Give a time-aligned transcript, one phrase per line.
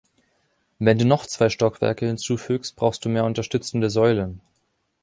[0.79, 4.41] Wenn du noch zwei Stockwerke hinzufügst, brauchst du mehr unterstützende Säulen.